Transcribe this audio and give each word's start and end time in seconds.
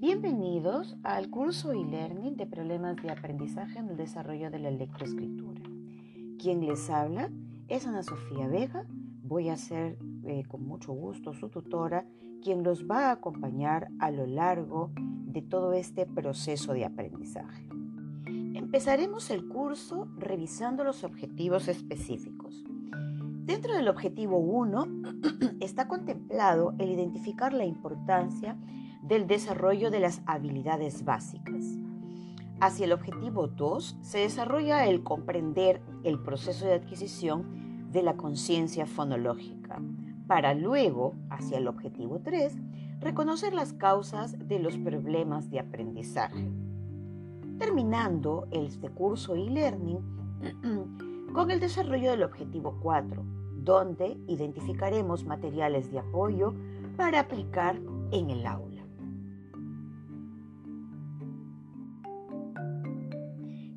Bienvenidos 0.00 0.96
al 1.02 1.28
curso 1.28 1.72
e-learning 1.72 2.34
de 2.38 2.46
problemas 2.46 2.96
de 3.02 3.10
aprendizaje 3.10 3.80
en 3.80 3.90
el 3.90 3.98
desarrollo 3.98 4.50
de 4.50 4.58
la 4.58 4.70
lectoescritura. 4.70 5.60
Quien 6.38 6.66
les 6.66 6.88
habla 6.88 7.30
es 7.68 7.86
Ana 7.86 8.02
Sofía 8.02 8.48
Vega. 8.48 8.86
Voy 9.22 9.50
a 9.50 9.58
ser 9.58 9.98
eh, 10.24 10.44
con 10.48 10.64
mucho 10.64 10.94
gusto 10.94 11.34
su 11.34 11.50
tutora, 11.50 12.06
quien 12.42 12.62
los 12.62 12.90
va 12.90 13.08
a 13.08 13.10
acompañar 13.10 13.88
a 13.98 14.10
lo 14.10 14.24
largo 14.24 14.90
de 14.96 15.42
todo 15.42 15.74
este 15.74 16.06
proceso 16.06 16.72
de 16.72 16.86
aprendizaje. 16.86 17.68
Empezaremos 18.24 19.28
el 19.28 19.46
curso 19.48 20.08
revisando 20.16 20.82
los 20.82 21.04
objetivos 21.04 21.68
específicos. 21.68 22.64
Dentro 23.44 23.74
del 23.74 23.88
objetivo 23.88 24.38
1 24.38 24.86
está 25.60 25.88
contemplado 25.88 26.72
el 26.78 26.88
identificar 26.88 27.52
la 27.52 27.66
importancia 27.66 28.56
del 29.02 29.26
desarrollo 29.26 29.90
de 29.90 30.00
las 30.00 30.22
habilidades 30.26 31.04
básicas. 31.04 31.64
Hacia 32.60 32.84
el 32.84 32.92
objetivo 32.92 33.48
2 33.48 33.98
se 34.02 34.18
desarrolla 34.18 34.86
el 34.86 35.02
comprender 35.02 35.80
el 36.04 36.18
proceso 36.18 36.66
de 36.66 36.74
adquisición 36.74 37.88
de 37.90 38.02
la 38.02 38.16
conciencia 38.16 38.86
fonológica, 38.86 39.80
para 40.26 40.54
luego, 40.54 41.14
hacia 41.30 41.58
el 41.58 41.66
objetivo 41.66 42.20
3, 42.20 42.56
reconocer 43.00 43.54
las 43.54 43.72
causas 43.72 44.36
de 44.46 44.58
los 44.58 44.76
problemas 44.76 45.50
de 45.50 45.58
aprendizaje. 45.58 46.48
Terminando 47.58 48.46
este 48.50 48.90
curso 48.90 49.34
e-learning 49.34 49.98
con 51.32 51.50
el 51.50 51.60
desarrollo 51.60 52.10
del 52.10 52.22
objetivo 52.22 52.78
4, 52.80 53.24
donde 53.56 54.18
identificaremos 54.28 55.24
materiales 55.24 55.90
de 55.90 55.98
apoyo 55.98 56.54
para 56.96 57.20
aplicar 57.20 57.80
en 58.12 58.30
el 58.30 58.46
aula. 58.46 58.79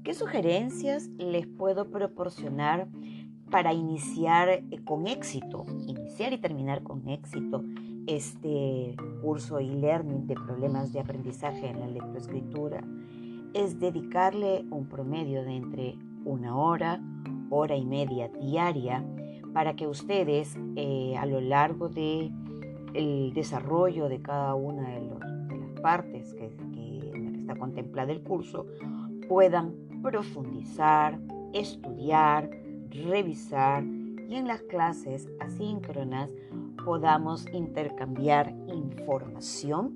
¿Qué 0.04 0.14
sugerencias 0.14 1.08
les 1.18 1.48
puedo 1.48 1.90
proporcionar 1.90 2.90
para 3.50 3.74
iniciar 3.74 4.50
eh, 4.50 4.66
con 4.84 5.08
éxito, 5.08 5.66
iniciar 5.88 6.34
y 6.34 6.40
terminar 6.40 6.84
con 6.84 7.08
éxito 7.08 7.64
este 8.06 8.98
curso 9.22 9.60
e-learning 9.60 10.28
de 10.28 10.36
problemas 10.36 10.92
de 10.92 11.00
aprendizaje 11.00 11.70
en 11.70 11.80
la 11.80 11.88
lectoescritura? 11.88 12.84
Es 13.54 13.80
dedicarle 13.80 14.66
un 14.72 14.90
promedio 14.90 15.42
de 15.46 15.56
entre 15.56 15.98
una 16.26 16.58
hora, 16.58 17.02
hora 17.50 17.78
y 17.78 17.86
media 17.86 18.28
diaria 18.28 19.06
para 19.54 19.78
que 19.78 19.88
ustedes 19.88 20.58
eh, 20.76 21.16
a 21.18 21.26
lo 21.26 21.40
largo 21.40 21.88
de 21.88 22.30
el 22.94 23.34
desarrollo 23.34 24.10
de 24.10 24.22
cada 24.22 24.54
una 24.54 24.90
de, 24.90 25.00
las 25.00 25.80
partes 25.82 26.34
que, 26.34 26.48
en 26.48 27.26
la 27.26 27.32
que 27.32 27.40
está 27.40 27.56
contemplada 27.56 28.12
el 28.12 28.22
curso 28.22 28.66
puedan 29.30 29.93
profundizar, 30.04 31.20
estudiar, 31.54 32.50
revisar 32.90 33.84
y 33.84 34.36
en 34.36 34.48
las 34.48 34.62
clases 34.64 35.28
asíncronas 35.40 36.30
podamos 36.86 37.46
intercambiar 37.54 38.54
información 38.68 39.94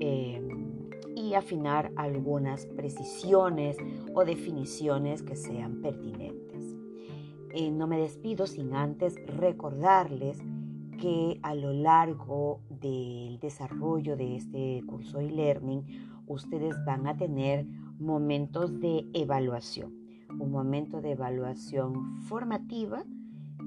eh, 0.00 0.40
y 1.16 1.34
afinar 1.34 1.92
algunas 1.96 2.66
precisiones 2.66 3.76
o 4.14 4.24
definiciones 4.24 5.22
que 5.22 5.36
sean 5.36 5.80
pertinentes. 5.80 6.76
Eh, 7.52 7.70
no 7.70 7.86
me 7.86 7.98
despido 7.98 8.46
sin 8.46 8.74
antes 8.74 9.14
recordarles 9.26 10.38
que 10.98 11.38
a 11.42 11.54
lo 11.54 11.72
largo 11.72 12.60
del 12.68 13.38
desarrollo 13.40 14.16
de 14.16 14.36
este 14.36 14.82
curso 14.86 15.20
e-learning 15.20 15.84
ustedes 16.26 16.76
van 16.84 17.06
a 17.06 17.16
tener 17.16 17.66
momentos 18.00 18.80
de 18.80 19.06
evaluación. 19.12 19.94
Un 20.38 20.50
momento 20.50 21.00
de 21.00 21.12
evaluación 21.12 22.22
formativa 22.22 23.04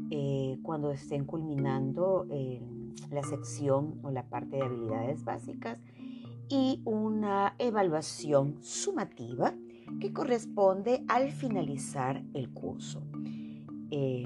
eh, 0.09 0.57
cuando 0.63 0.91
estén 0.91 1.25
culminando 1.25 2.25
eh, 2.29 2.61
la 3.11 3.23
sección 3.23 3.99
o 4.03 4.11
la 4.11 4.23
parte 4.23 4.57
de 4.57 4.63
habilidades 4.63 5.23
básicas 5.23 5.79
y 6.49 6.81
una 6.85 7.55
evaluación 7.59 8.57
sumativa 8.61 9.53
que 9.99 10.13
corresponde 10.13 11.03
al 11.07 11.31
finalizar 11.31 12.23
el 12.33 12.49
curso. 12.49 13.01
Eh, 13.91 14.25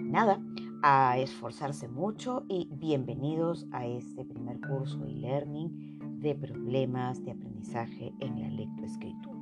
nada, 0.00 0.40
a 0.82 1.18
esforzarse 1.18 1.88
mucho 1.88 2.44
y 2.48 2.68
bienvenidos 2.72 3.66
a 3.72 3.86
este 3.86 4.24
primer 4.24 4.60
curso 4.60 5.04
e-learning 5.04 6.20
de 6.20 6.34
problemas 6.34 7.22
de 7.24 7.32
aprendizaje 7.32 8.12
en 8.20 8.40
la 8.40 8.48
lectoescritura. 8.48 9.39